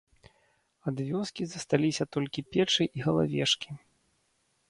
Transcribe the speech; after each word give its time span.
Ад 0.91 0.97
вёскі 1.09 1.43
засталіся 1.51 2.03
толькі 2.17 2.43
печы 2.55 2.83
і 3.01 3.05
галавешкі. 3.09 3.69